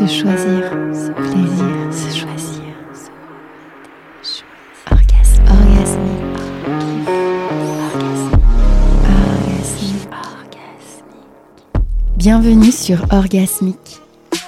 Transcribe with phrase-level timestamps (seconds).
[0.00, 0.62] Se choisir,
[0.94, 2.62] se plaisir, se choisir.
[4.90, 6.40] Orgasme, orgasmique.
[9.36, 10.08] Orgasmique.
[12.16, 14.00] Bienvenue sur Orgasmique,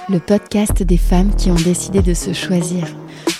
[0.09, 2.87] le podcast des femmes qui ont décidé de se choisir.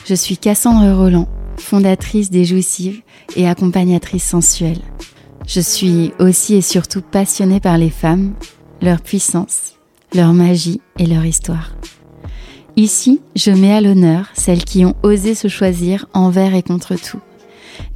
[0.06, 1.28] Je suis Cassandre Roland,
[1.58, 3.02] fondatrice des Jouissives
[3.36, 4.82] et accompagnatrice sensuelle.
[5.48, 8.36] Je suis aussi et surtout passionnée par les femmes,
[8.84, 9.80] leur puissance,
[10.14, 11.72] leur magie et leur histoire.
[12.76, 17.20] Ici, je mets à l'honneur celles qui ont osé se choisir envers et contre tout.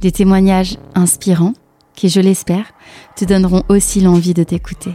[0.00, 1.54] Des témoignages inspirants
[1.96, 2.72] qui, je l'espère,
[3.16, 4.92] te donneront aussi l'envie de t'écouter.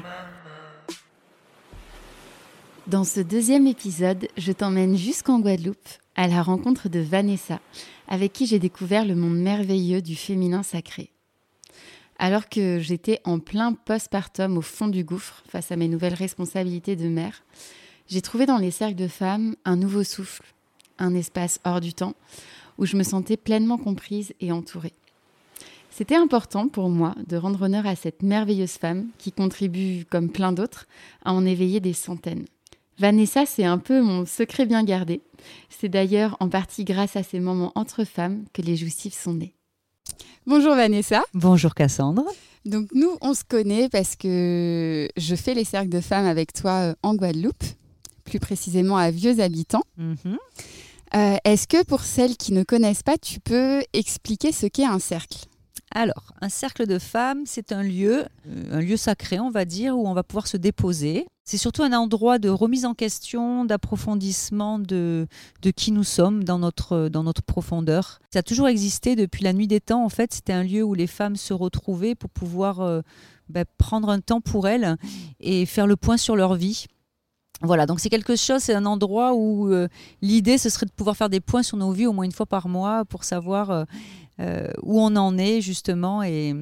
[2.88, 7.60] Dans ce deuxième épisode, je t'emmène jusqu'en Guadeloupe à la rencontre de Vanessa,
[8.08, 11.10] avec qui j'ai découvert le monde merveilleux du féminin sacré.
[12.20, 16.96] Alors que j'étais en plein postpartum au fond du gouffre face à mes nouvelles responsabilités
[16.96, 17.44] de mère,
[18.08, 20.44] j'ai trouvé dans les cercles de femmes un nouveau souffle,
[21.00, 22.16] un espace hors du temps
[22.78, 24.94] où je me sentais pleinement comprise et entourée.
[25.90, 30.52] C'était important pour moi de rendre honneur à cette merveilleuse femme qui contribue, comme plein
[30.52, 30.88] d'autres,
[31.24, 32.46] à en éveiller des centaines.
[32.98, 35.22] Vanessa, c'est un peu mon secret bien gardé.
[35.70, 39.54] C'est d'ailleurs en partie grâce à ces moments entre femmes que les jouissifs sont nés.
[40.46, 41.24] Bonjour Vanessa.
[41.34, 42.24] Bonjour Cassandre.
[42.66, 46.72] Donc nous, on se connaît parce que je fais les cercles de femmes avec toi
[46.72, 47.64] euh, en Guadeloupe,
[48.24, 49.84] plus précisément à Vieux Habitants.
[49.98, 50.38] Mhm.
[51.16, 55.00] Euh, Est-ce que pour celles qui ne connaissent pas, tu peux expliquer ce qu'est un
[55.00, 55.46] cercle?
[55.96, 59.96] Alors, un cercle de femmes, c'est un lieu, euh, un lieu sacré, on va dire,
[59.96, 61.28] où on va pouvoir se déposer.
[61.46, 65.28] C'est surtout un endroit de remise en question, d'approfondissement de,
[65.62, 68.20] de qui nous sommes dans notre, dans notre profondeur.
[68.32, 70.04] Ça a toujours existé depuis la nuit des temps.
[70.04, 73.02] En fait, c'était un lieu où les femmes se retrouvaient pour pouvoir euh,
[73.50, 74.96] ben, prendre un temps pour elles
[75.42, 76.88] et faire le point sur leur vie.
[77.62, 79.88] Voilà, donc c'est quelque chose, c'est un endroit où euh,
[80.22, 82.46] l'idée, ce serait de pouvoir faire des points sur nos vies au moins une fois
[82.46, 83.84] par mois pour savoir euh,
[84.40, 86.54] euh, où on en est justement et,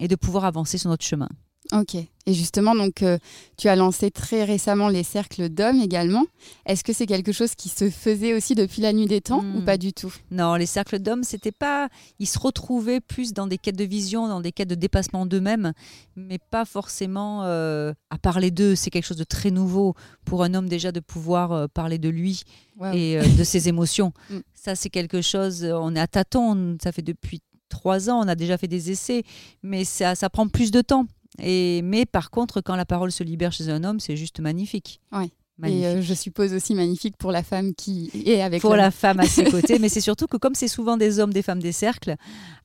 [0.00, 1.28] et de pouvoir avancer sur notre chemin.
[1.72, 1.94] Ok.
[1.94, 3.16] Et justement, donc, euh,
[3.56, 6.24] tu as lancé très récemment les cercles d'hommes également.
[6.66, 9.56] Est-ce que c'est quelque chose qui se faisait aussi depuis la nuit des temps Hmm.
[9.56, 10.12] ou pas du tout?
[10.30, 11.88] Non, les cercles d'hommes, c'était pas.
[12.18, 15.72] Ils se retrouvaient plus dans des quêtes de vision, dans des quêtes de dépassement d'eux-mêmes,
[16.16, 18.74] mais pas forcément euh, à parler d'eux.
[18.74, 19.94] C'est quelque chose de très nouveau
[20.26, 22.42] pour un homme déjà de pouvoir euh, parler de lui
[22.78, 22.92] Wow.
[22.92, 24.12] et de ses émotions.
[24.30, 24.38] Mm.
[24.54, 25.64] Ça, c'est quelque chose.
[25.64, 26.76] On est à tâtons.
[26.82, 27.40] Ça fait depuis
[27.70, 28.20] trois ans.
[28.24, 29.22] On a déjà fait des essais,
[29.62, 31.06] mais ça, ça prend plus de temps.
[31.40, 35.00] Et mais par contre, quand la parole se libère chez un homme, c'est juste magnifique.
[35.12, 35.26] Ouais.
[35.26, 35.84] Et Magnifique.
[35.86, 39.26] euh, je suppose aussi magnifique pour la femme qui est avec pour la femme à
[39.26, 42.14] ses côtés, mais c'est surtout que comme c'est souvent des hommes, des femmes, des cercles,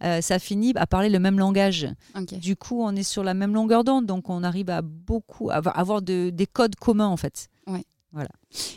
[0.03, 1.87] euh, ça finit à parler le même langage.
[2.39, 5.55] Du coup, on est sur la même longueur d'onde, donc on arrive à beaucoup à
[5.55, 7.49] avoir avoir de- des codes communs en fait.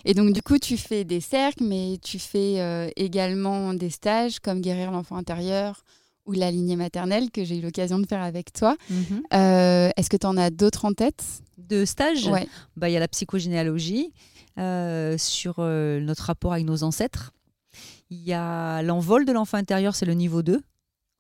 [0.07, 4.41] Et donc, du coup, tu fais des cercles, mais tu fais euh, également des stages
[4.41, 5.85] comme Guérir l'enfant intérieur
[6.27, 8.77] ou la lignée maternelle que j'ai eu l'occasion de faire avec toi.
[9.33, 11.25] Euh, Est-ce que tu en as d'autres en tête?
[11.59, 12.47] De stage, Ouais.
[12.77, 14.13] bah, il y a la psychogénéalogie
[14.59, 17.33] euh, sur euh, notre rapport avec nos ancêtres.
[18.11, 20.61] Il y a l'envol de l'enfant intérieur, c'est le niveau 2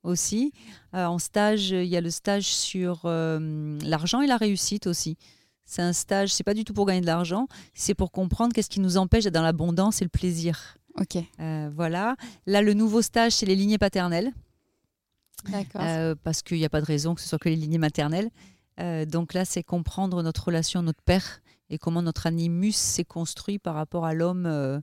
[0.02, 0.52] aussi.
[0.92, 5.16] En stage, il y a le stage sur l'argent et la réussite aussi.
[5.64, 8.70] C'est un stage, c'est pas du tout pour gagner de l'argent, c'est pour comprendre qu'est-ce
[8.70, 10.76] qui nous empêche d'être dans l'abondance et le plaisir.
[11.00, 11.18] Ok,
[11.74, 12.14] voilà.
[12.46, 14.32] Là, le nouveau stage, c'est les lignées paternelles.
[15.76, 18.30] Euh, parce qu'il n'y a pas de raison que ce soit que les lignées maternelles.
[18.80, 23.04] Euh, donc là, c'est comprendre notre relation à notre père et comment notre animus s'est
[23.04, 24.78] construit par rapport à l'homme, euh,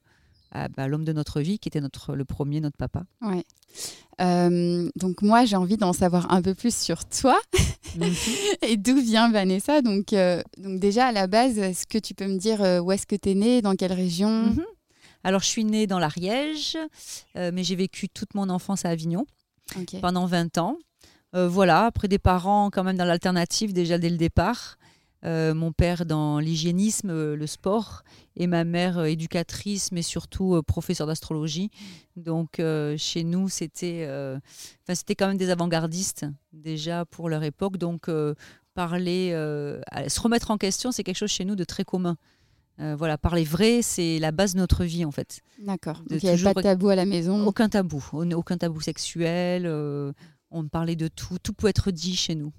[0.51, 3.03] à bah, l'homme de notre vie, qui était notre, le premier, notre papa.
[3.21, 3.45] Ouais.
[4.95, 7.39] Donc moi, j'ai envie d'en savoir un peu plus sur toi
[8.61, 9.81] et d'où vient Vanessa?
[9.81, 10.13] Donc,
[10.57, 13.31] donc déjà, à la base, est-ce que tu peux me dire où est-ce que tu
[13.31, 14.47] es née, dans quelle région?
[14.47, 14.65] Mhm.
[15.23, 16.77] Alors, je suis née dans l'Ariège,
[17.35, 19.25] mais j'ai vécu toute mon enfance à Avignon
[20.01, 20.77] Pendant 20 ans.
[21.35, 24.77] Euh, voilà, après des parents quand même dans l'alternative déjà dès le départ.
[25.25, 28.03] Euh, mon père dans l'hygiénisme, euh, le sport,
[28.35, 31.71] et ma mère éducatrice, mais surtout professeure d'astrologie.
[32.17, 32.61] Donc
[32.97, 34.07] chez nous, c'était
[34.93, 37.77] c'était quand même des avant-gardistes déjà pour leur époque.
[37.77, 38.09] Donc
[38.73, 42.17] parler, se remettre en question, c'est quelque chose chez nous de très commun.
[42.79, 45.41] Euh, voilà, parler vrai, c'est la base de notre vie en fait.
[45.59, 45.97] D'accord.
[46.09, 47.45] Donc il n'y avait toujours pas de tabou à la maison.
[47.45, 49.65] Aucun tabou, aucun tabou sexuel.
[49.65, 50.11] euh,
[50.49, 52.51] on parlait de tout, tout peut être dit chez nous.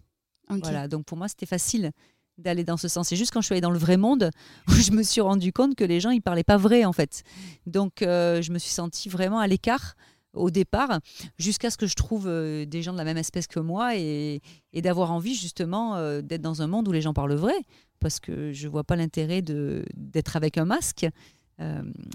[0.50, 0.60] Ok.
[0.62, 1.90] Voilà, donc pour moi c'était facile
[2.38, 3.08] d'aller dans ce sens.
[3.08, 4.30] C'est juste quand je suis allée dans le vrai monde
[4.68, 7.22] où je me suis rendu compte que les gens ils parlaient pas vrai en fait.
[7.66, 9.94] Donc euh, je me suis sentie vraiment à l'écart
[10.32, 10.98] au départ,
[11.38, 14.40] jusqu'à ce que je trouve euh, des gens de la même espèce que moi et,
[14.72, 17.54] et d'avoir envie justement euh, d'être dans un monde où les gens parlent vrai,
[18.00, 21.06] parce que je vois pas l'intérêt d'être avec un masque.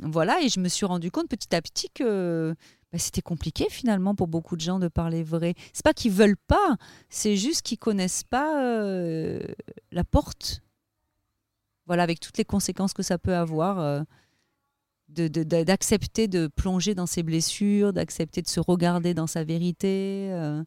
[0.04, 2.56] voilà, et je me suis rendu compte petit à petit que
[2.92, 5.54] bah, c'était compliqué finalement pour beaucoup de gens de parler vrai.
[5.74, 6.78] C'est pas qu'ils veulent pas,
[7.10, 9.40] c'est juste qu'ils connaissent pas euh,
[9.92, 10.62] la porte.
[11.86, 13.80] Voilà, avec toutes les conséquences que ça peut avoir.
[13.80, 14.02] Euh,
[15.10, 20.30] d'accepter de, plonger dans ses blessures, d'accepter de se regarder dans sa vérité.
[20.32, 20.64] Euh.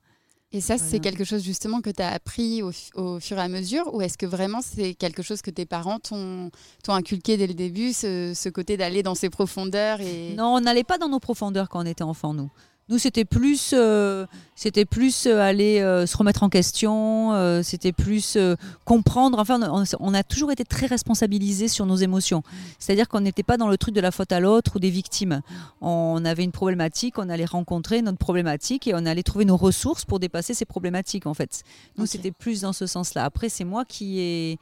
[0.53, 2.73] Et ça, c'est quelque chose justement que tu as appris au,
[3.21, 6.51] fur et à mesure ou est-ce que vraiment c'est quelque chose que tes parents t'ont
[6.89, 10.35] inculqué dès le début, ce, ce côté d'aller dans ces profondeurs et...
[10.35, 12.51] Non, on n'allait pas dans nos profondeurs quand on était enfant, nous.
[12.89, 14.27] Nous, c'était plus, euh,
[14.57, 18.37] c'était plus euh, aller euh, se remettre en question, c'était plus
[18.85, 19.39] comprendre.
[19.39, 19.61] Enfin,
[20.01, 22.43] on, a toujours été très responsabilisés sur nos émotions.
[22.79, 25.41] C'est-à-dire qu'on n'était pas dans le truc de la faute à l'autre ou des victimes.
[25.81, 30.05] On avait une problématique, on allait rencontrer notre problématique et on allait trouver nos ressources
[30.05, 31.63] pour dépasser ces problématiques, en fait.
[31.97, 33.25] Nous, c'était plus dans ce sens-là.
[33.25, 34.59] Après, c'est moi qui ai,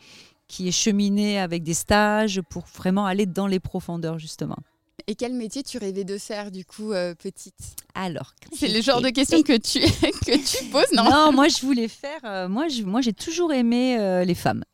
[0.46, 4.58] qui ai cheminé avec des stages pour vraiment aller dans les profondeurs, justement.
[5.06, 7.54] Et quel métier tu rêvais de faire du coup euh, petite?
[7.94, 9.80] Alors, c'est le genre de question que tu
[10.26, 11.04] que tu poses, non?
[11.04, 12.20] Non, moi je voulais faire.
[12.24, 14.64] Euh, moi, moi j'ai toujours aimé euh, les femmes.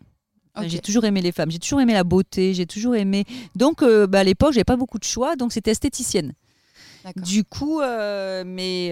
[0.63, 1.51] J'ai toujours aimé les femmes.
[1.51, 2.55] J'ai toujours aimé la beauté.
[2.55, 3.27] J'ai toujours aimé.
[3.55, 6.33] Donc, bah, à l'époque, j'avais pas beaucoup de choix, donc c'était esthéticienne.
[7.17, 8.91] Du coup, mais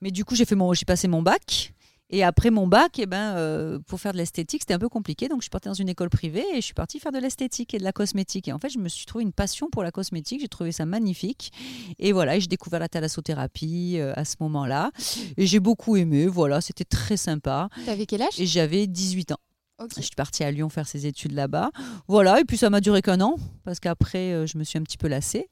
[0.00, 1.72] mais du coup, j'ai fait mon, j'ai passé mon bac.
[2.12, 5.28] Et après mon bac, eh ben, euh, pour faire de l'esthétique, c'était un peu compliqué.
[5.28, 7.72] Donc, je suis partie dans une école privée et je suis partie faire de l'esthétique
[7.72, 8.48] et de la cosmétique.
[8.48, 10.42] Et en fait, je me suis trouvé une passion pour la cosmétique.
[10.42, 11.52] J'ai trouvé ça magnifique.
[11.98, 14.90] Et voilà, j'ai découvert la thalassothérapie euh, à ce moment-là.
[15.38, 16.26] Et j'ai beaucoup aimé.
[16.26, 17.70] Voilà, c'était très sympa.
[17.86, 18.34] T'avais quel âge?
[18.36, 19.38] J'avais 18 ans.
[19.96, 21.70] Je suis partie à Lyon faire ses études là-bas.
[22.08, 24.82] Voilà, et puis ça m'a duré qu'un an, parce qu'après, euh, je me suis un
[24.82, 25.48] petit peu lassée.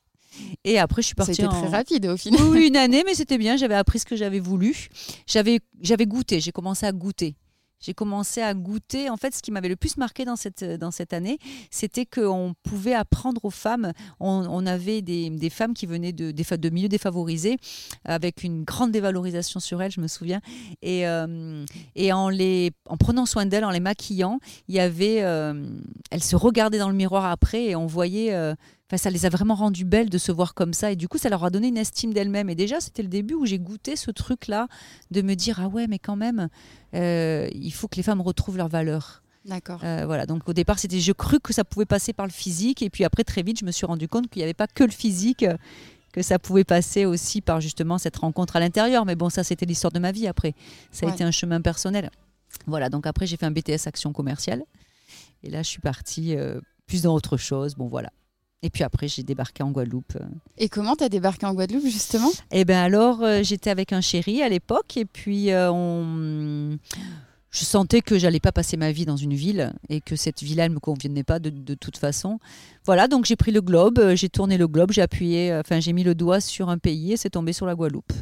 [0.64, 1.34] Et après, je suis partie.
[1.34, 2.42] C'était très rapide au final.
[2.42, 3.56] Oui, une année, mais c'était bien.
[3.56, 4.88] J'avais appris ce que j'avais voulu.
[5.26, 6.40] J'avais, j'avais goûté.
[6.40, 7.36] J'ai commencé à goûter.
[7.80, 9.08] J'ai commencé à goûter.
[9.08, 11.38] En fait, ce qui m'avait le plus marqué dans cette, dans cette année,
[11.70, 13.92] c'était qu'on pouvait apprendre aux femmes.
[14.20, 17.56] On, avait des, des, femmes qui venaient de, des, de milieux défavorisés,
[18.04, 20.40] avec une grande dévalorisation sur elles, je me souviens.
[20.82, 21.64] Et, euh,
[21.96, 25.66] et en, les, en prenant soin d'elles, en les maquillant, il y avait, euh,
[26.10, 28.34] elles se regardaient dans le miroir après et on voyait.
[28.34, 28.54] Euh,
[28.98, 30.90] ça les a vraiment rendues belles de se voir comme ça.
[30.92, 32.50] Et du coup, ça leur a donné une estime d'elles-mêmes.
[32.50, 34.68] Et déjà, c'était le début où j'ai goûté ce truc-là
[35.10, 36.48] de me dire Ah ouais, mais quand même,
[36.94, 39.22] euh, il faut que les femmes retrouvent leur valeur.
[39.44, 39.80] D'accord.
[39.84, 40.26] Euh, voilà.
[40.26, 42.82] Donc au départ, c'était, je crus que ça pouvait passer par le physique.
[42.82, 44.84] Et puis après, très vite, je me suis rendu compte qu'il n'y avait pas que
[44.84, 45.56] le physique, euh,
[46.12, 49.06] que ça pouvait passer aussi par justement cette rencontre à l'intérieur.
[49.06, 50.54] Mais bon, ça, c'était l'histoire de ma vie après.
[50.90, 52.10] Ça a été un chemin personnel.
[52.66, 52.88] Voilà.
[52.88, 54.64] Donc après, j'ai fait un BTS Action commerciale.
[55.44, 56.36] Et là, je suis partie
[56.86, 57.76] plus dans autre chose.
[57.76, 58.10] Bon, voilà.
[58.62, 60.18] Et puis après, j'ai débarqué en Guadeloupe.
[60.58, 62.30] Et comment tu as débarqué en Guadeloupe, justement?
[62.50, 66.78] Eh bien, alors, euh, j'étais avec un chéri à l'époque, et puis euh, on...
[67.50, 70.68] je sentais que j'allais pas passer ma vie dans une ville, et que cette ville-là
[70.68, 72.38] ne me convenait pas de, de, toute façon.
[72.84, 75.94] Voilà, donc j'ai pris le globe, euh, j'ai tourné le globe, j'ai appuyé, enfin, j'ai
[75.94, 78.12] mis le doigt sur un pays, et c'est tombé sur la Guadeloupe.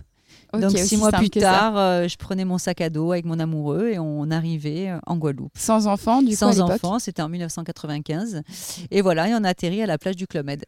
[0.52, 3.88] Donc six mois plus tard, euh, je prenais mon sac à dos avec mon amoureux
[3.88, 5.52] et on arrivait euh, en Guadeloupe.
[5.56, 8.42] Sans enfant, du coup Sans enfant, c'était en 1995.
[8.90, 10.64] Et voilà, et on a atterri à la plage du Club Med.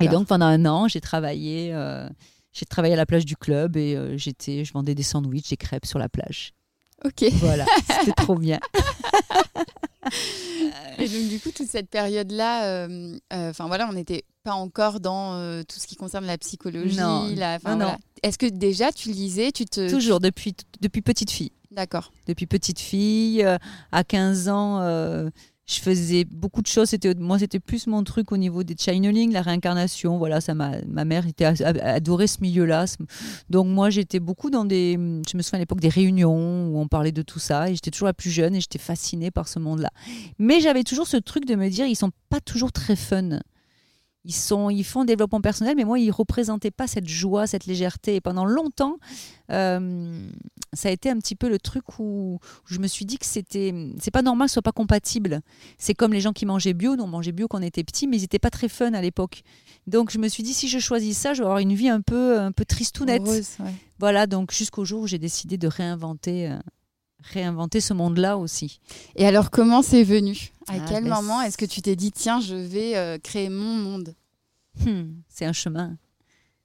[0.00, 2.08] Et donc pendant un an, j'ai travaillé, euh,
[2.52, 5.86] j'ai travaillé à la plage du club et j'étais, je vendais des sandwichs, des crêpes
[5.86, 6.52] sur la plage.
[7.04, 7.30] Ok.
[7.34, 8.58] Voilà, c'était trop bien.
[10.98, 12.88] et donc du coup, toute cette période-là,
[13.30, 16.96] enfin voilà, on n'était pas encore dans tout ce qui concerne la psychologie.
[16.96, 17.96] Non, la, non.
[18.22, 19.90] Est-ce que déjà tu lisais tu te...
[19.90, 21.52] Toujours, depuis, depuis petite fille.
[21.70, 22.12] D'accord.
[22.26, 23.58] Depuis petite fille, euh,
[23.92, 25.28] à 15 ans, euh,
[25.66, 26.88] je faisais beaucoup de choses.
[26.88, 30.16] C'était, moi, c'était plus mon truc au niveau des channeling, la réincarnation.
[30.16, 32.86] Voilà, ça ma mère était adorait ce milieu-là.
[33.50, 36.88] Donc moi, j'étais beaucoup dans des, je me souviens à l'époque des réunions où on
[36.88, 37.68] parlait de tout ça.
[37.68, 39.90] Et j'étais toujours la plus jeune et j'étais fascinée par ce monde-là.
[40.38, 43.40] Mais j'avais toujours ce truc de me dire, ils sont pas toujours très fun
[44.28, 47.64] ils, sont, ils font développement personnel, mais moi, ils ne représentaient pas cette joie, cette
[47.64, 48.16] légèreté.
[48.16, 48.98] Et pendant longtemps,
[49.50, 50.30] euh,
[50.74, 53.72] ça a été un petit peu le truc où, je me suis dit que c'était
[53.98, 55.40] c'est pas normal que ce soit pas compatible.
[55.78, 58.06] C'est comme les gens qui mangeaient bio, nous on mangeait bio quand on était petit,
[58.06, 59.42] mais ils n'étaient pas très fun à l'époque.
[59.86, 62.02] Donc je me suis dit, si je choisis ça, je vais avoir une vie un
[62.02, 63.26] peu, un peu tristounette.
[63.98, 66.54] Voilà, donc jusqu'au jour où j'ai décidé de réinventer.
[67.22, 68.80] Réinventer ce monde-là aussi.
[69.16, 70.52] Et alors, comment c'est venu?
[70.68, 73.48] À ah, quel ben, moment est-ce que tu t'es dit, tiens, je vais euh, créer
[73.48, 74.14] mon monde?
[74.84, 75.96] Hmm, C'est un chemin.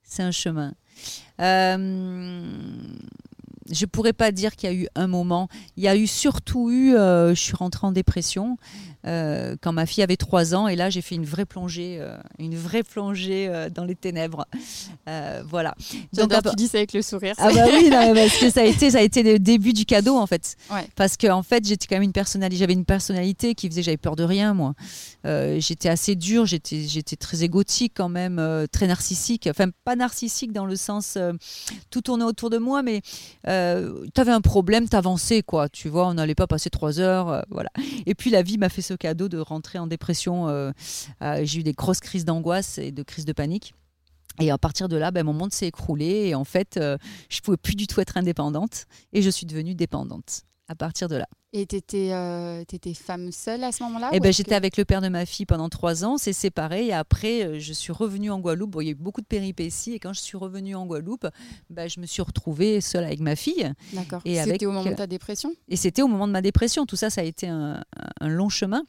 [0.04, 0.74] C'est un chemin.
[1.42, 2.42] Euh,
[3.72, 5.48] je pourrais pas dire qu'il y a eu un moment.
[5.78, 8.58] Il y a eu surtout eu, je suis rentrée en dépression.
[9.06, 10.68] Euh, quand ma fille avait 3 ans.
[10.70, 14.46] Et là, j'ai fait une vraie plongée, euh, une vraie plongée euh, dans les ténèbres.
[15.46, 15.76] voilà.
[16.14, 17.36] Donc, tu dis ça avec le sourire.
[17.38, 20.18] Ah bah oui, parce que ça a été, ça a été le début du cadeau
[20.18, 20.56] en fait.
[20.96, 23.98] Parce que en fait, j'étais quand même une personnalité, j'avais une personnalité qui faisait, j'avais
[23.98, 24.74] peur de rien moi.
[25.26, 28.42] j'étais assez dure, j'étais, j'étais très égotique quand même,
[28.72, 29.48] très narcissique.
[29.50, 31.18] Enfin, pas narcissique dans le sens
[31.90, 33.02] tout tournait autour de moi, mais
[34.14, 35.70] tu avais un problème, t'avançais quoi.
[35.70, 37.70] Tu vois, on n'allait pas passer trois heures, voilà.
[38.06, 40.48] Et puis la vie m'a fait ce cadeau de rentrer en dépression.
[40.48, 40.72] Euh,
[41.22, 43.74] euh, j'ai eu des grosses crises d'angoisse et de crises de panique.
[44.40, 46.98] Et à partir de là, ben, mon monde s'est écroulé et en fait, euh,
[47.30, 50.44] je pouvais plus du tout être indépendante et je suis devenue dépendante
[50.74, 51.28] à partir de là.
[51.56, 52.64] Et tu étais, euh,
[52.96, 55.70] femme seule à ce moment-là eh ben, J'étais avec le père de ma fille pendant
[55.70, 56.88] trois ans, c'est séparé.
[56.88, 58.76] Et après, euh, je suis revenue en Guadeloupe.
[58.82, 59.94] il y a eu beaucoup de péripéties.
[59.94, 61.28] Et quand je suis revenue en Guadeloupe,
[61.70, 63.72] ben, je me suis retrouvée seule avec ma fille.
[63.94, 64.22] D'accord.
[64.26, 65.54] C'était au moment de ta dépression?
[65.70, 66.88] Et c'était au moment de ma dépression.
[66.88, 67.84] Tout ça, ça a été un,
[68.22, 68.84] long chemin.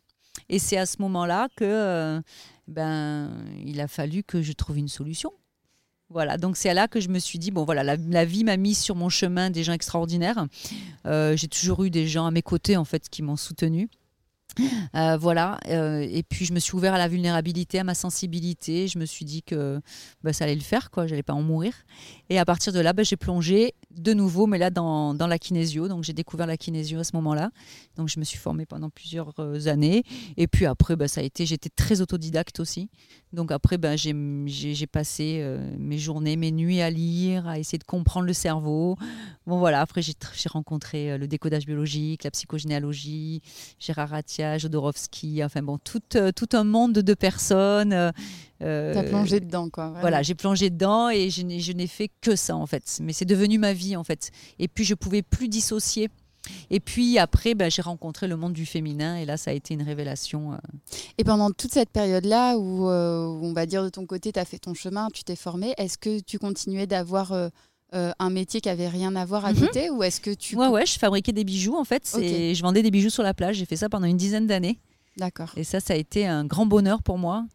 [0.49, 2.21] Et c'est à ce moment-là que euh,
[2.67, 3.31] ben,
[3.63, 5.33] il a fallu que je trouve une solution.
[6.11, 8.75] Voilà, donc c'est là que je me suis dit, bon voilà, la, vie m'a mis
[8.75, 10.47] sur mon chemin des gens extraordinaires.
[11.07, 13.89] Euh, j'ai toujours eu des gens à mes côtés, en fait, qui m'ont soutenu.
[14.95, 18.87] Euh, voilà, euh, et puis je me suis ouvert à la vulnérabilité, à ma sensibilité.
[18.87, 19.81] Je me suis dit que
[20.23, 21.07] bah, ça allait le faire, quoi.
[21.07, 21.75] J'allais pas en mourir.
[22.29, 25.39] Et à partir de là, bah, j'ai plongé de nouveau, mais là dans, dans la
[25.39, 25.89] kinésio.
[25.89, 27.51] Donc j'ai découvert la kinésio à ce moment-là.
[27.97, 29.35] Donc je me suis formée pendant plusieurs
[29.67, 30.05] années.
[30.37, 32.89] Et puis après, bah, ça a été, j'étais très autodidacte aussi.
[33.35, 35.45] Donc après, ben, j'ai passé
[35.79, 38.97] mes journées, mes nuits à lire, à essayer de comprendre le cerveau.
[39.47, 40.15] Bon voilà, après j'ai
[40.49, 43.43] rencontré le décodage biologique, la psychogénéalogie,
[43.79, 46.01] Gérard Atia, Jodorowsky, enfin bon, tout,
[46.35, 48.13] tout un monde de personnes.
[48.63, 49.93] Euh, T'as plongé dedans, quoi.
[50.01, 52.99] Voilà, j'ai plongé dedans et je n'ai fait que ça, en fait.
[53.03, 54.31] Mais c'est devenu ma vie, en fait.
[54.59, 56.09] Et puis, je pouvais plus dissocier.
[56.71, 59.75] Et puis après, ben, j'ai rencontré le monde du féminin et là, ça a été
[59.75, 60.53] une révélation.
[60.53, 60.57] Euh.
[61.19, 64.45] Et pendant toute cette période-là où, euh, on va dire de ton côté, tu as
[64.45, 67.33] fait ton chemin, tu t'es formé, est-ce que tu continuais d'avoir
[67.93, 69.61] un métier qui avait rien à voir à mhm.
[69.61, 70.57] côté ou est-ce que tu...
[70.57, 72.11] Ouais, ouais, je fabriquais des bijoux en fait.
[72.13, 73.57] Je vendais des bijoux sur la plage.
[73.57, 74.81] J'ai fait ça pendant une dizaine d'années.
[75.17, 75.53] D'accord.
[75.57, 77.47] Et ça, ça a été un grand bonheur pour moi.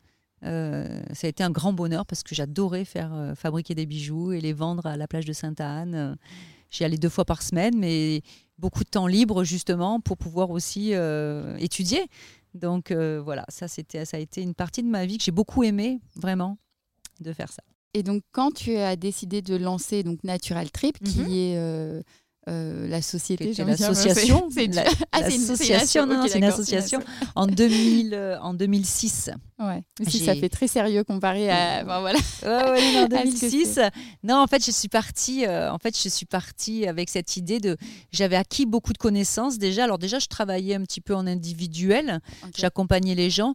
[0.46, 4.32] Euh, ça a été un grand bonheur parce que j'adorais faire euh, fabriquer des bijoux
[4.32, 6.18] et les vendre à la plage de Sainte-Anne.
[6.70, 8.22] Euh, j'y allais deux fois par semaine, mais
[8.58, 10.94] beaucoup de temps libre justement pour pouvoir aussi
[11.60, 12.06] étudier.
[12.54, 15.64] Donc voilà, ça, c'était, ça a été une partie de ma vie que j'ai beaucoup
[15.64, 16.58] aimé, vraiment,
[17.20, 17.64] de faire ça.
[17.94, 21.32] Et donc, quand tu as décidé de lancer donc Natural Trip, qui mhm.
[21.32, 22.04] est
[22.50, 27.00] euh, la société, l'association, c'est l'association, non, c'est une association
[27.36, 29.30] en 2000, euh, en 2006.
[29.60, 32.20] Ouais, si ça fait très sérieux comparé à, voilà.
[32.44, 33.80] Ouais, en 2006.
[34.24, 37.60] non, en fait, je suis partie, euh, en fait, je suis partie avec cette idée
[37.60, 37.76] de,
[38.14, 39.84] j'avais acquis beaucoup de connaissances déjà.
[39.84, 42.22] Alors déjà, je travaillais un petit peu en individuel,
[42.56, 43.54] j'accompagnais les gens,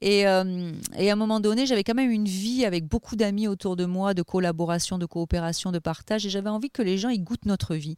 [0.00, 3.76] et, et à un moment donné, j'avais quand même une vie avec beaucoup d'amis autour
[3.76, 7.20] de moi, de collaboration, de coopération, de partage, et j'avais envie que les gens y
[7.20, 7.96] goûtent notre vie.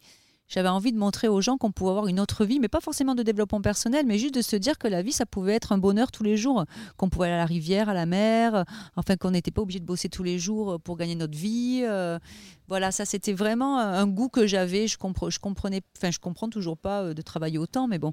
[0.48, 3.14] J'avais envie de montrer aux gens qu'on pouvait avoir une autre vie, mais pas forcément
[3.16, 5.78] de développement personnel, mais juste de se dire que la vie, ça pouvait être un
[5.78, 6.64] bonheur tous les jours,
[6.96, 9.84] qu'on pouvait aller à la rivière, à la mer, enfin qu'on n'était pas obligé de
[9.84, 11.82] bosser tous les jours pour gagner notre vie.
[11.84, 12.18] Euh,
[12.68, 14.86] voilà, ça c'était vraiment un goût que j'avais.
[14.86, 18.12] Je, je comprenais, enfin je comprends toujours pas euh, de travailler autant, mais bon.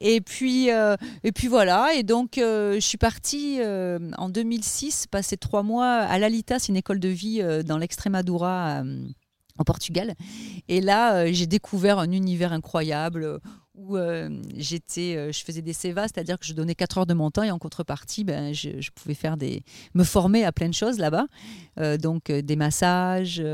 [0.00, 1.94] Et puis, euh, et puis voilà.
[1.94, 7.00] Et donc je suis partie en 2006, passer trois mois à l'Alita, c'est une école
[7.00, 8.82] de vie dans l'Extremadura
[9.58, 10.14] au Portugal.
[10.68, 13.38] Et là, euh, j'ai découvert un univers incroyable euh,
[13.74, 17.30] où euh, j'étais, je faisais des sévas, c'est-à-dire que je donnais 4 heures de mon
[17.30, 20.96] temps et en contrepartie, ben, je, pouvais faire des, me former à plein de choses
[20.98, 21.26] là-bas,
[21.98, 23.44] donc des massages,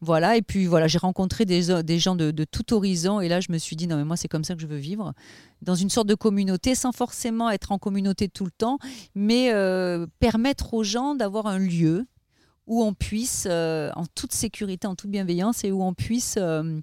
[0.00, 0.38] voilà.
[0.38, 3.52] Et puis voilà, j'ai rencontré des, des gens de, de, tout horizon et là, je
[3.52, 5.12] me suis dit non mais moi c'est comme ça que je veux vivre,
[5.60, 8.78] dans une sorte de communauté, sans forcément être en communauté tout le temps,
[9.14, 9.52] mais
[10.18, 12.06] permettre aux gens d'avoir un lieu
[12.68, 16.80] où on puisse, euh, en toute sécurité, en toute bienveillance, et où on puisse, euh,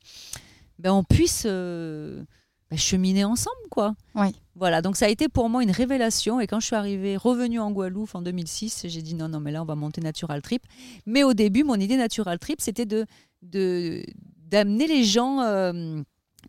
[0.79, 2.23] ben, on puisse euh,
[2.69, 3.95] ben, cheminer ensemble, quoi.
[4.15, 4.35] Oui.
[4.55, 6.39] Voilà, donc ça a été pour moi une révélation.
[6.39, 9.51] Et quand je suis arrivée, revenue en Guadeloupe en 2006, j'ai dit non, non, mais
[9.51, 10.63] là, on va monter Natural Trip.
[11.05, 13.05] Mais au début, mon idée Natural Trip, c'était de
[13.43, 15.39] d'amener les gens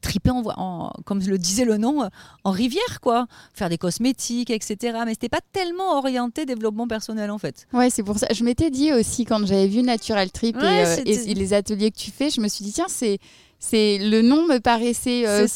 [0.06, 2.08] triper en, comme le disait le nom,
[2.44, 3.26] en rivière, quoi.
[3.54, 4.98] Faire des cosmétiques, etc.
[5.04, 7.66] Mais c'était pas tellement orienté développement personnel, en fait.
[7.72, 8.26] Ouais, c'est pour ça.
[8.32, 12.10] Je m'étais dit aussi, quand j'avais vu Natural Trip et, euh, les ateliers que tu
[12.10, 13.18] fais, je me suis dit, tiens, c'est.
[13.58, 15.46] C'est le nom me paraissait euh,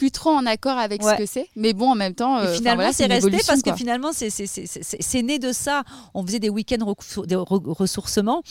[0.00, 1.50] plus trop en accord avec ce que c'est.
[1.56, 5.52] Mais bon, en même temps, euh, finalement, c'est resté parce que finalement, c'est né de
[5.52, 5.82] ça.
[6.14, 8.42] On faisait des week-ends de ressourcement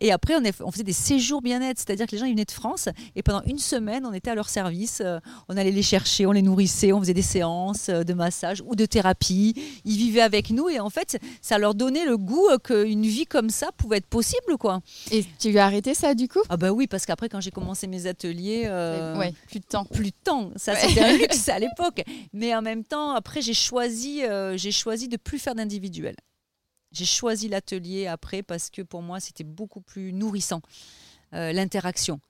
[0.00, 1.78] et après, on, on faisait des séjours bien-être.
[1.78, 4.34] C'est-à-dire que les gens, ils venaient de France et pendant une semaine, on était à
[4.34, 5.00] leur service.
[5.00, 8.64] Euh, on allait les chercher, on les nourrissait, on faisait des séances euh, de massage
[8.66, 9.54] ou de thérapie.
[9.84, 13.50] Ils vivaient avec nous et en fait, ça leur donnait le goût qu'une vie comme
[13.50, 14.80] ça pouvait être possible, quoi.
[15.12, 16.42] Et tu as arrêté ça, du coup?
[16.48, 18.64] Ah bah oui, parce qu'après, quand j'ai commencé mes ateliers...
[19.16, 19.84] ouais, plus de temps.
[19.84, 20.50] Plus de temps.
[20.56, 22.02] Ça, c'était un luxe à l'époque.
[22.32, 26.16] Mais en même temps, après, j'ai choisi, euh, j'ai choisi de plus faire d'individuel.
[26.92, 30.62] J'ai choisi l'atelier après parce que pour moi, c'était beaucoup plus nourrissant,
[31.34, 32.20] euh, l'interaction.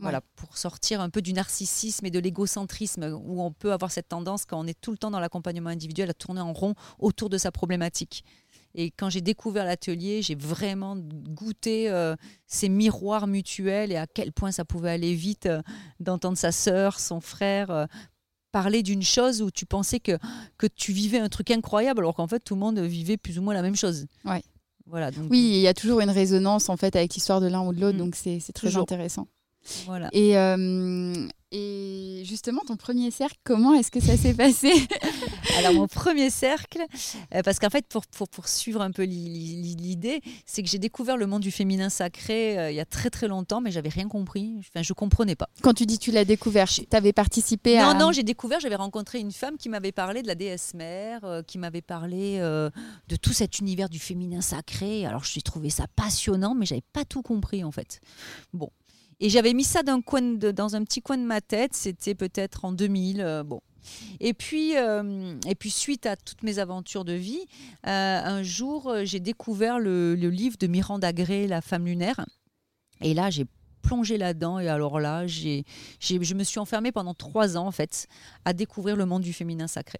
[0.00, 4.08] Voilà, pour sortir un peu du narcissisme et de l'égocentrisme où on peut avoir cette
[4.08, 7.28] tendance quand on est tout le temps dans l'accompagnement individuel à tourner en rond autour
[7.28, 8.24] de sa problématique.
[8.80, 12.14] Et quand j'ai découvert l'atelier, j'ai vraiment goûté euh,
[12.46, 15.60] ces miroirs mutuels et à quel point ça pouvait aller vite euh,
[15.98, 17.86] d'entendre sa sœur, son frère euh,
[18.52, 20.16] parler d'une chose où tu pensais que,
[20.58, 23.42] que tu vivais un truc incroyable alors qu'en fait tout le monde vivait plus ou
[23.42, 24.06] moins la même chose.
[24.24, 24.44] Ouais.
[24.86, 27.74] Voilà, Oui, il y a toujours une résonance en fait avec l'histoire de l'un ou
[27.74, 28.00] de l'autre, mm.
[28.00, 29.26] donc c'est très intéressant.
[29.86, 30.08] Voilà.
[30.12, 30.36] Et,
[31.50, 34.70] et justement, ton premier cercle, comment est-ce que ça s'est passé?
[35.58, 36.84] Alors, mon premier cercle,
[37.34, 41.26] euh, parce qu'en fait, pour, pour, poursuivre un peu l'idée, c'est que j'ai découvert le
[41.26, 44.56] monde du féminin sacré euh, il y a très très longtemps, mais j'avais rien compris.
[44.58, 45.48] Enfin, je comprenais pas.
[45.62, 47.94] Quand tu dis tu l'as découvert, tu avais participé à.
[47.94, 51.24] Non, non, j'ai découvert, j'avais rencontré une femme qui m'avait parlé de la déesse mère,
[51.24, 55.06] euh, qui m'avait parlé de tout cet univers du féminin sacré.
[55.06, 58.00] Alors, je suis trouvé ça passionnant, mais j'avais pas tout compris en fait.
[58.52, 58.70] Bon.
[59.20, 63.20] Et j'avais mis ça dans, un petit coin de ma tête, c'était peut-être en 2000.
[63.20, 63.60] Euh, bon.
[64.20, 67.40] Et puis, euh, et puis, suite à toutes mes aventures de vie,
[67.86, 72.24] euh, un jour, j'ai découvert le, livre de Miranda Gray, La femme lunaire.
[73.00, 73.46] Et là, j'ai
[73.82, 74.58] plongé là-dedans.
[74.58, 75.64] Et alors là, j'ai,
[76.00, 78.06] je me suis enfermée pendant trois ans, en fait,
[78.44, 79.98] à découvrir le monde du féminin sacré.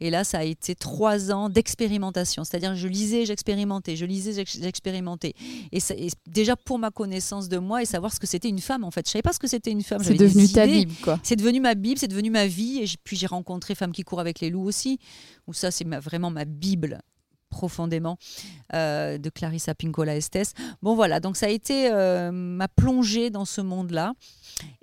[0.00, 2.44] Et là, ça a été trois ans d'expérimentation.
[2.44, 5.34] C'est-à-dire, je lisais, j'expérimentais, je lisais, j'expérimentais.
[5.72, 5.80] Et,
[6.26, 9.06] déjà pour ma connaissance de moi et savoir ce que c'était une femme, en fait.
[9.06, 10.02] Je savais pas ce que c'était une femme.
[10.02, 11.18] C'est devenu ta Bible, quoi.
[11.22, 12.78] C'est devenu ma Bible, c'est devenu ma vie.
[12.82, 14.98] Et puis j'ai rencontré Femmes qui courent avec les loups aussi,
[15.46, 17.00] où ça, c'est vraiment ma Bible
[17.50, 18.16] profondément
[18.72, 20.54] euh, de Clarissa Pinkola Estes.
[20.80, 24.14] Bon voilà, donc ça a été euh, ma plongée dans ce monde-là.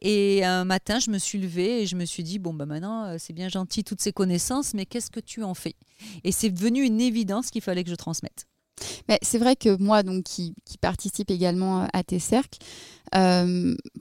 [0.01, 3.05] Et un matin, je me suis levée et je me suis dit, bon, bah maintenant,
[3.05, 5.75] euh, c'est bien gentil toutes ces connaissances, mais qu'est-ce que tu en fais?
[6.24, 8.45] Et c'est devenu une évidence qu'il fallait que je transmette.
[9.07, 12.60] Mais c'est vrai que moi, donc, qui, participe également à tes cercles,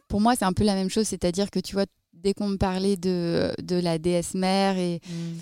[0.08, 1.06] pour moi, c'est un peu la même chose.
[1.06, 5.00] C'est-à-dire que tu vois, dès qu'on me parlait de, de la déesse mère et.
[5.06, 5.38] Mmh.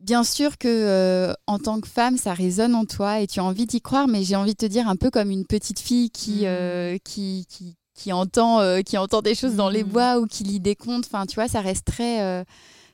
[0.00, 3.44] Bien sûr que euh, en tant que femme, ça résonne en toi et tu as
[3.44, 6.10] envie d'y croire, mais j'ai envie de te dire un peu comme une petite fille
[6.10, 6.46] qui, mmh.
[6.46, 9.88] euh, qui, qui, qui, entend, euh, qui entend des choses dans les mmh.
[9.88, 11.06] bois ou qui lit des contes.
[11.06, 12.44] Enfin, tu vois, ça reste très,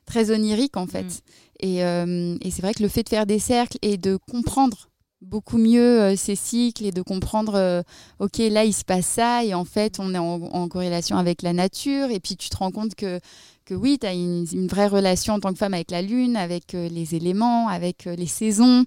[0.06, 1.02] très onirique en fait.
[1.02, 1.64] Mmh.
[1.64, 4.88] Et, et c'est vrai que le fait de faire des cercles et de comprendre
[5.20, 7.82] beaucoup mieux ces cycles et de comprendre,
[8.20, 11.52] ok, là il se passe ça et en fait on est en corrélation avec la
[11.52, 13.20] nature et puis tu te rends compte que
[13.64, 16.74] que oui, tu as une, vraie relation en tant que femme avec la lune, avec
[16.74, 18.84] euh, les éléments, avec euh, les saisons.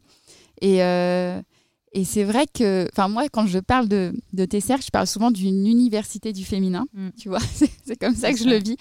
[0.61, 1.41] Et, euh,
[1.93, 5.07] et c'est vrai que, enfin moi, quand je parle de, de, tes cercles, je parle
[5.07, 7.09] souvent d'une université du féminin, mm.
[7.19, 7.39] tu vois,
[7.85, 8.77] c'est comme ça que je le vis,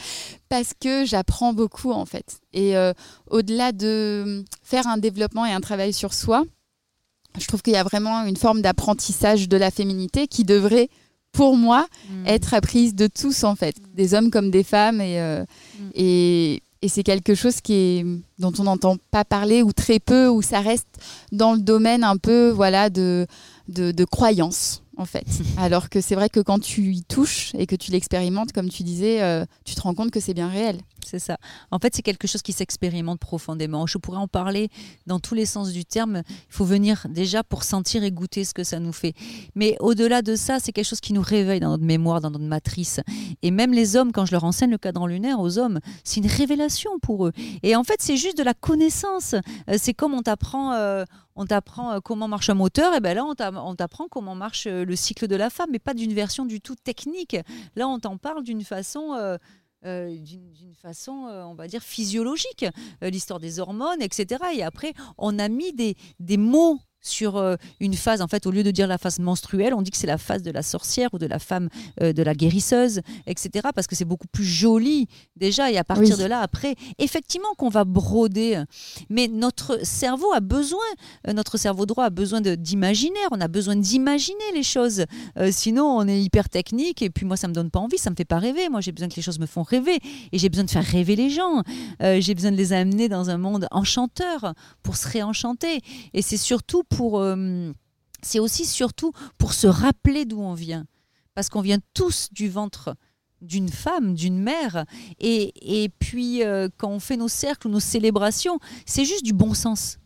[0.48, 2.40] parce que j'apprends beaucoup en fait.
[2.52, 2.74] Et
[3.30, 6.44] au-delà de faire un développement et un travail sur soi,
[7.38, 10.88] je trouve qu'il y a vraiment une forme d'apprentissage de la féminité qui devrait
[11.34, 12.26] pour moi, mm.
[12.26, 15.02] être apprise de tous, en fait, des hommes comme des femmes.
[15.02, 15.90] Et, euh, mm.
[15.94, 18.06] et, et c'est quelque chose qui est,
[18.38, 20.88] dont on n'entend pas parler ou très peu, ou ça reste
[21.32, 23.26] dans le domaine un peu voilà, de,
[23.68, 25.26] de, de croyance en fait.
[25.56, 28.82] Alors que c'est vrai que quand tu y touches et que tu l'expérimentes, comme tu
[28.82, 30.78] disais, euh, tu te rends compte que c'est bien réel.
[31.04, 31.36] C'est ça.
[31.70, 33.86] En fait, c'est quelque chose qui s'expérimente profondément.
[33.86, 34.68] Je pourrais en parler
[35.06, 36.22] dans tous les sens du terme.
[36.28, 39.14] Il faut venir déjà pour sentir et goûter ce que ça nous fait.
[39.54, 42.44] Mais au-delà de ça, c'est quelque chose qui nous réveille dans notre mémoire, dans notre
[42.44, 43.00] matrice.
[43.42, 46.26] Et même les hommes, quand je leur enseigne le cadran lunaire aux hommes, c'est une
[46.26, 47.32] révélation pour eux.
[47.62, 49.34] Et en fait, c'est juste de la connaissance.
[49.68, 50.72] Euh, c'est comme on t'apprend...
[50.72, 51.04] Euh,
[51.36, 54.84] on t'apprend euh, comment marche un moteur, et ben là on t'apprend comment marche euh,
[54.84, 57.36] le cycle de la femme, mais pas d'une version du tout technique.
[57.76, 59.36] Là on t'en parle d'une façon, euh,
[59.84, 62.64] d'une façon, on va dire physiologique,
[63.02, 64.42] l'histoire des hormones, etc.
[64.54, 68.50] Et après on a mis des, des mots sur euh, une phase, en fait, au
[68.50, 71.12] lieu de dire la phase menstruelle, on dit que c'est la phase de la sorcière
[71.12, 71.68] ou de la femme,
[72.00, 73.68] euh, de la guérisseuse, etc.
[73.74, 75.70] Parce que c'est beaucoup plus joli déjà.
[75.70, 78.62] Et à partir de là, après, effectivement qu'on va broder.
[79.10, 80.80] Mais notre cerveau a besoin,
[81.28, 83.28] euh, notre cerveau droit a besoin d'imaginaire.
[83.32, 85.04] On a besoin d'imaginer les choses.
[85.50, 87.02] sinon, on est hyper technique.
[87.02, 88.68] Et puis moi, ça me donne pas envie, ça me fait pas rêver.
[88.68, 89.98] Moi, j'ai besoin que les choses me font rêver.
[90.32, 91.62] Et j'ai besoin de faire rêver les gens.
[92.00, 95.80] j'ai besoin de les amener dans un monde enchanteur pour se réenchanter.
[96.12, 97.72] Et c'est surtout pour, euh,
[98.22, 100.86] c'est aussi surtout pour se rappeler d'où on vient,
[101.34, 102.96] parce qu'on vient tous du ventre
[103.40, 104.86] d'une femme, d'une mère,
[105.20, 109.98] et, puis euh, quand on fait nos cercles nos célébrations, c'est juste du bon sens.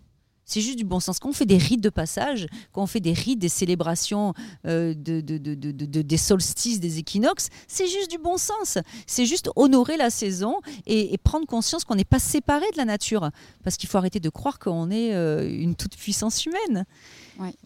[0.48, 1.18] C'est juste du bon sens.
[1.18, 4.32] Quand on fait des rites de passage, quand on fait des rites, des célébrations
[4.66, 8.78] euh, de, des solstices, des équinoxes, c'est juste du bon sens.
[9.06, 10.54] C'est juste honorer la saison
[10.86, 13.30] et, prendre conscience qu'on n'est pas séparé de la nature.
[13.62, 16.86] Parce qu'il faut arrêter de croire qu'on est euh, une toute puissance humaine.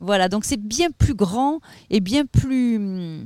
[0.01, 2.77] Voilà, donc c'est bien plus grand et bien plus...
[2.77, 3.25] Hum,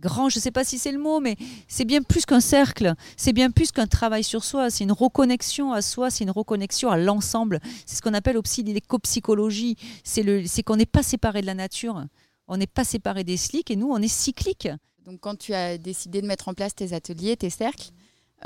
[0.00, 1.36] grand, je ne sais pas si c'est le mot, mais
[1.68, 5.72] c'est bien plus qu'un cercle, c'est bien plus qu'un travail sur soi, c'est une reconnexion
[5.72, 7.60] à soi, c'est une reconnexion à l'ensemble.
[7.86, 12.04] C'est ce qu'on appelle aussi l'éco-psychologie, c'est qu'on n'est pas séparé de la nature,
[12.48, 14.68] on n'est pas séparé des slicks et nous, on est cyclique.
[15.04, 17.90] Donc quand tu as décidé de mettre en place tes ateliers, tes cercles,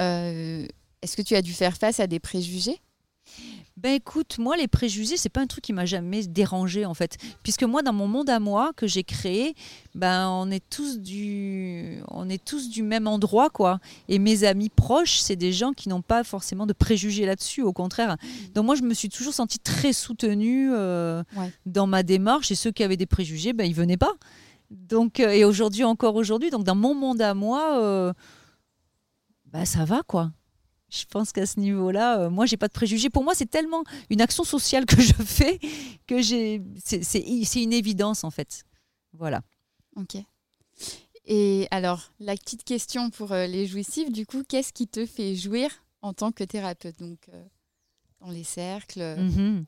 [0.01, 0.67] euh,
[1.03, 2.81] est-ce que tu as dû faire face à des préjugés?
[3.85, 7.19] Ben écoute, moi les préjugés, c'est pas un truc qui m'a jamais dérangé en fait,
[7.43, 9.55] puisque moi dans mon monde à moi que j'ai créé,
[9.95, 13.81] ben on est tous du, on est tous du même endroit quoi.
[14.09, 17.75] Et mes amis proches, c'est des gens qui n'ont pas forcément de préjugés là-dessus, au
[17.75, 18.17] contraire.
[18.55, 21.23] Donc moi je me suis toujours sentie très soutenue euh,
[21.67, 24.15] dans ma démarche et ceux qui avaient des préjugés, ben ils venaient pas.
[24.71, 28.15] Donc euh, et aujourd'hui encore aujourd'hui, donc dans mon monde à moi, euh,
[29.53, 30.31] ben ça va quoi
[30.95, 33.11] je pense qu'à ce niveau-là, moi, euh, moi, j'ai pas de préjugés.
[33.11, 35.59] Pour moi, c'est tellement une action sociale que je fais
[36.07, 38.65] que j'ai, c'est une évidence en fait.
[39.13, 39.43] Voilà.
[39.97, 40.17] Ok.
[41.27, 45.35] Et alors, la petite question pour euh, les jouissifs, du coup, qu'est-ce qui te fait
[45.35, 45.71] jouir
[46.03, 46.99] en tant que thérapeute?
[46.99, 47.45] Donc, euh,
[48.21, 49.17] dans les cercles.
[49.19, 49.65] Mhm.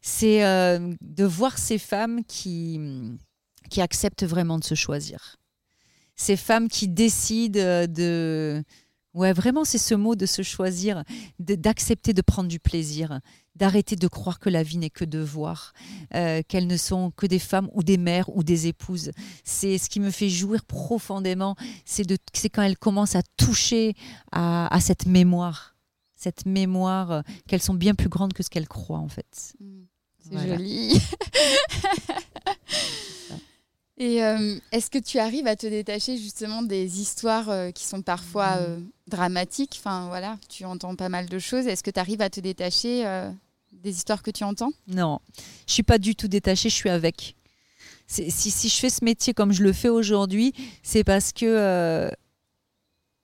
[0.00, 0.40] C'est
[1.00, 2.78] de voir ces femmes qui,
[3.70, 5.36] qui acceptent vraiment de se choisir.
[6.14, 8.62] Ces femmes qui décident de
[9.16, 11.02] Ouais, vraiment, c'est ce mot de se choisir,
[11.38, 13.20] d'accepter de, prendre du plaisir,
[13.54, 15.72] d'arrêter de croire que la vie n'est que devoir,
[16.14, 19.12] euh, qu'elles ne sont que des femmes ou des mères ou des épouses.
[19.42, 22.04] C'est ce qui me fait jouir profondément, c'est
[22.50, 23.94] quand elles commencent à toucher
[24.32, 25.76] à, cette mémoire,
[26.14, 29.54] cette mémoire euh, qu'elles sont bien plus grandes que ce qu'elles croient en fait.
[29.60, 29.84] Mmh.
[30.28, 31.00] c'est joli.
[33.98, 38.02] Et euh, est-ce que tu arrives à te détacher justement des histoires euh, qui sont
[38.02, 39.76] parfois euh, dramatiques?
[39.78, 41.66] Enfin voilà, tu entends pas mal de choses.
[41.66, 43.04] Est-ce que tu arrives à te détacher
[43.72, 44.72] des histoires que tu entends?
[44.86, 45.20] Non,
[45.66, 47.36] je suis pas du tout détachée, je suis avec.
[48.06, 52.10] Si, si, je fais ce métier comme je le fais aujourd'hui, c'est parce que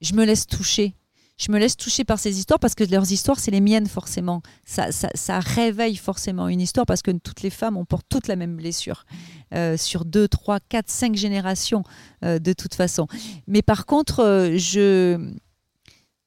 [0.01, 0.95] je me laisse toucher
[1.37, 4.41] je me laisse toucher par ces histoires parce que leurs histoires, c'est les miennes forcément.
[4.65, 8.35] Ça, ça, réveille forcément une histoire parce que toutes les femmes, on porte toutes la
[8.35, 9.05] même blessure
[9.53, 11.83] euh, sur deux, trois, quatre, cinq générations
[12.23, 13.07] euh, de toute façon.
[13.47, 15.31] Mais par contre, euh, je,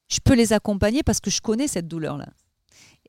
[0.09, 2.27] je peux les accompagner parce que je connais cette douleur-là.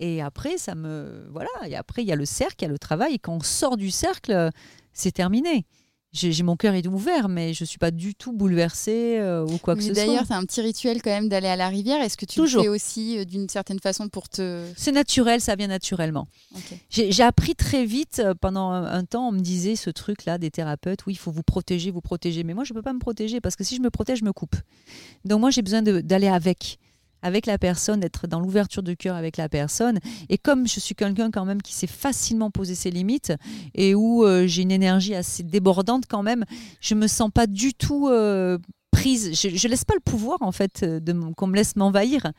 [0.00, 1.50] Et après, ça me voilà.
[1.66, 3.14] Et après, il y a le cercle, il y a le travail.
[3.14, 4.50] Et quand on sort du cercle,
[4.92, 5.66] c'est terminé
[6.12, 9.74] j'ai mon cœur est ouvert, mais je suis pas du tout bouleversée euh, ou quoi
[9.74, 10.06] que ce soit.
[10.06, 12.00] D'ailleurs, c'est un petit rituel quand même d'aller à la rivière.
[12.00, 14.64] Est-ce que tu le fais aussi euh, d'une certaine façon pour te...
[14.76, 16.26] C'est naturel, ça vient naturellement.
[16.88, 21.04] J'ai appris très vite, euh, pendant un, temps, on me disait ce truc-là des thérapeutes,
[21.06, 22.42] oui, il faut vous protéger, vous protéger.
[22.42, 24.24] Mais moi, je ne peux pas me protéger parce que si je me protège, je
[24.24, 24.56] me coupe.
[25.26, 26.78] Donc moi, j'ai besoin d'aller avec
[27.22, 29.98] avec la personne, d'être dans l'ouverture de cœur avec la personne.
[30.28, 33.33] Et comme je suis quelqu'un quand même qui sait facilement poser ses limites
[33.74, 36.44] et où euh, j'ai une énergie assez débordante quand même,
[36.81, 38.59] je me sens pas du tout euh,
[38.90, 39.40] prise.
[39.40, 42.33] Je, ne laisse pas le pouvoir en fait de qu'on me laisse m'envahir.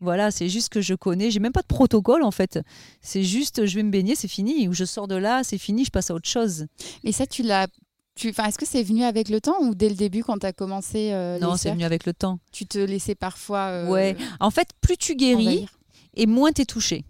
[0.00, 1.30] Voilà, c'est juste que je connais.
[1.30, 2.58] J'ai même pas de protocole en fait.
[3.00, 4.66] C'est juste, je vais me baigner, c'est fini.
[4.66, 6.66] Ou je sors de là, c'est fini, je passe à autre chose.
[7.04, 7.68] Mais ça, tu l'as
[8.16, 11.12] est-ce que c'est venu avec le temps ou dès le début quand tu as commencé
[11.12, 12.38] euh, Non, c'est venu avec le temps.
[12.52, 13.68] Tu te laissais parfois.
[13.68, 14.16] Euh, ouais.
[14.40, 15.66] En fait, plus tu guéris
[16.14, 17.04] et moins tu es touché.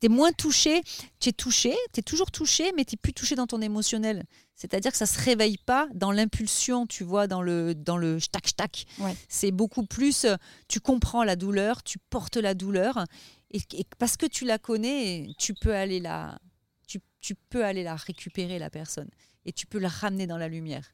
[0.00, 0.82] Tu es moins touché,
[1.18, 4.24] tu es touché, tu es toujours touché, mais tu plus touché dans ton émotionnel.
[4.54, 8.86] C'est-à-dire que ça se réveille pas dans l'impulsion, tu vois, dans le dans le tac
[9.28, 10.36] C'est beaucoup plus, euh,
[10.68, 13.04] tu comprends la douleur, tu portes la douleur,
[13.50, 13.60] et,
[13.98, 16.38] parce que tu la connais, tu peux aller la,
[16.86, 19.08] tu, tu peux aller la récupérer la personne
[19.48, 20.92] et tu peux la ramener dans la lumière.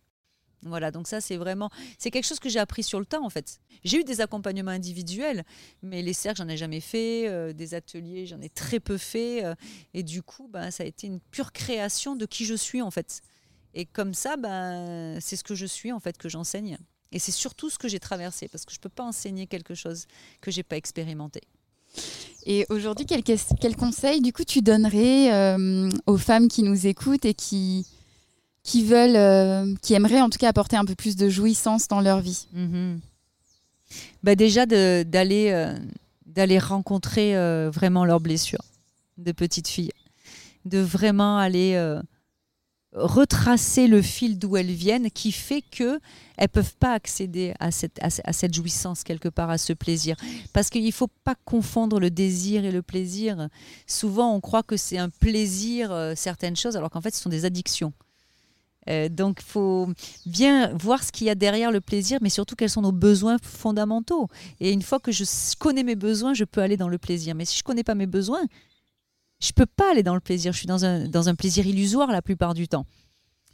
[0.62, 3.28] Voilà, donc ça c'est vraiment, c'est quelque chose que j'ai appris sur le temps en
[3.28, 3.60] fait.
[3.84, 5.44] J'ai eu des accompagnements individuels,
[5.82, 9.44] mais les cercles j'en ai jamais fait, euh, des ateliers j'en ai très peu fait,
[9.44, 9.54] euh,
[9.92, 12.90] et du coup ben, ça a été une pure création de qui je suis en
[12.90, 13.20] fait.
[13.74, 16.78] Et comme ça, ben, c'est ce que je suis en fait que j'enseigne.
[17.10, 19.74] Et c'est surtout ce que j'ai traversé, parce que je ne peux pas enseigner quelque
[19.74, 20.06] chose
[20.40, 21.40] que j'ai pas expérimenté.
[22.46, 27.24] Et aujourd'hui, quel, quel, conseil du coup tu donnerais euh, aux femmes qui nous écoutent
[27.24, 27.86] et qui,
[28.64, 32.00] qui veulent, euh, qui aimeraient en tout cas apporter un peu plus de jouissance dans
[32.00, 32.98] leur vie mhm.
[34.24, 35.78] bah Déjà d'aller euh,
[36.26, 38.64] d'aller rencontrer euh, vraiment leurs blessures
[39.18, 39.92] de petites filles,
[40.64, 41.78] de vraiment aller
[42.92, 46.00] retracer le fil d'où elles viennent qui fait que
[46.36, 50.16] elles peuvent pas accéder à cette, à, cette jouissance quelque part, à ce plaisir.
[50.52, 53.48] Parce qu'il faut pas confondre le désir et le plaisir.
[53.86, 57.44] Souvent, on croit que c'est un plaisir, certaines choses, alors qu'en fait, ce sont des
[57.44, 57.92] addictions.
[58.88, 59.88] Euh, donc, il faut
[60.26, 63.38] bien voir ce qu'il y a derrière le plaisir, mais surtout quels sont nos besoins
[63.42, 64.28] fondamentaux.
[64.60, 65.24] Et une fois que je
[65.58, 67.34] connais mes besoins, je peux aller dans le plaisir.
[67.34, 68.42] Mais si je ne connais pas mes besoins,
[69.40, 70.52] je ne peux pas aller dans le plaisir.
[70.52, 72.86] Je suis dans un, dans un plaisir illusoire la plupart du temps.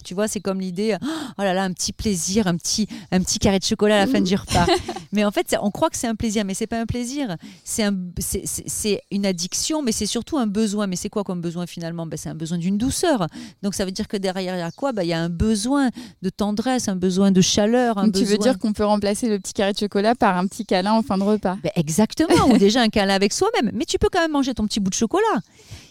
[0.05, 3.39] Tu vois, c'est comme l'idée, oh là là, un petit plaisir, un petit, un petit
[3.39, 4.67] carré de chocolat à la fin du repas.
[5.13, 7.37] mais en fait, on croit que c'est un plaisir, mais c'est pas un plaisir.
[7.65, 10.87] C'est un, c'est une addiction, mais c'est surtout un besoin.
[10.87, 12.07] Mais c'est quoi comme besoin finalement?
[12.07, 13.27] Ben, C'est un besoin d'une douceur.
[13.63, 14.93] Donc ça veut dire que derrière, il y a quoi?
[14.93, 15.91] Ben, Il y a un besoin
[16.23, 17.99] de tendresse, un besoin de chaleur.
[17.99, 20.65] Un tu veux dire qu'on peut remplacer le petit carré de chocolat par un petit
[20.65, 21.57] câlin en fin de repas?
[21.63, 23.71] Ben, Exactement, ou déjà un câlin avec soi-même.
[23.75, 25.41] Mais tu peux quand même manger ton petit bout de chocolat.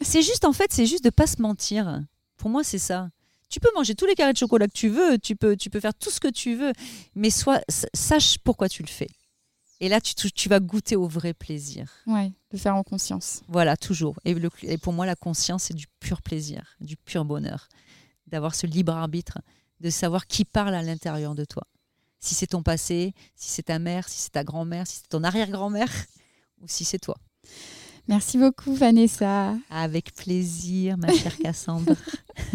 [0.02, 2.02] C'est juste, en fait, c'est juste de pas se mentir.
[2.38, 3.10] Pour moi, c'est ça.
[3.50, 5.80] Tu peux manger tous les carrés de chocolat que tu veux, tu peux, tu peux
[5.80, 6.72] faire tout ce que tu veux,
[7.16, 7.62] mais sois,
[7.94, 9.10] sache pourquoi tu le fais.
[9.82, 11.90] Et là, tu, tu vas goûter au vrai plaisir.
[12.06, 13.42] Ouais, le faire en conscience.
[13.48, 14.20] Voilà, toujours.
[14.26, 17.70] Et, et pour moi, la conscience, c'est du pur plaisir, du pur bonheur.
[18.28, 19.40] D'avoir ce libre arbitre,
[19.80, 21.64] de savoir qui parle à l'intérieur de toi.
[22.20, 25.24] Si c'est ton passé, si c'est ta mère, si c'est ta grand-mère, si c'est ton
[25.24, 25.92] arrière-grand-mère,
[26.62, 27.16] ou si c'est toi.
[28.10, 29.56] Merci beaucoup, Vanessa.
[29.70, 31.94] Avec plaisir, ma chère Cassandre.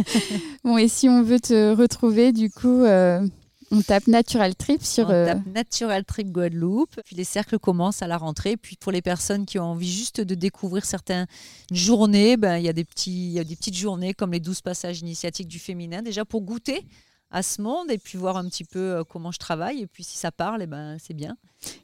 [0.65, 3.25] bon, et si on veut te retrouver, du coup, euh,
[3.71, 5.07] on tape Natural Trip sur.
[5.07, 7.01] On euh, tape Natural Trip Guadeloupe.
[7.05, 8.57] Puis les cercles commencent à la rentrée.
[8.57, 11.29] Puis pour les personnes qui ont envie juste de découvrir certaines
[11.71, 14.61] journées, ben, il y, a des petits, y a des petites journées comme les 12
[14.61, 16.85] passages initiatiques du féminin, déjà pour goûter
[17.31, 19.83] à ce monde et puis voir un petit peu euh, comment je travaille.
[19.83, 21.37] Et puis si ça parle, et eh ben, c'est bien.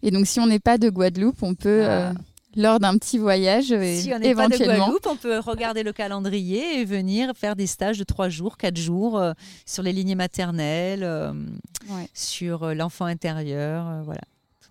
[0.03, 1.87] Et donc si on n'est pas de Guadeloupe, on peut.
[1.87, 2.15] Ah
[2.57, 3.67] lors d'un petit voyage.
[3.67, 7.67] Si on n'est pas de Guadeloupe, on peut regarder le calendrier et venir faire des
[7.67, 9.33] stages de trois jours, quatre jours euh,
[9.67, 11.33] sur les lignées maternelles, euh,
[12.15, 14.23] sur euh, l'enfant intérieur, voilà.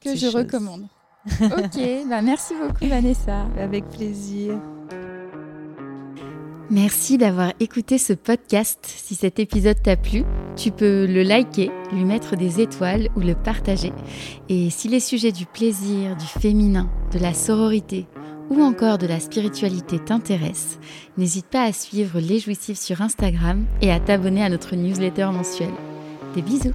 [0.01, 0.87] Que je recommande.
[1.41, 3.45] ok, bah merci beaucoup Vanessa.
[3.57, 4.59] Avec plaisir.
[6.71, 8.79] Merci d'avoir écouté ce podcast.
[8.83, 10.23] Si cet épisode t'a plu,
[10.55, 13.91] tu peux le liker, lui mettre des étoiles ou le partager.
[14.49, 18.05] Et si les sujets du plaisir, du féminin, de la sororité
[18.51, 20.77] ou encore de la spiritualité t'intéressent,
[21.17, 25.73] n'hésite pas à suivre Les Jouissifs sur Instagram et à t'abonner à notre newsletter mensuelle.
[26.35, 26.73] Des bisous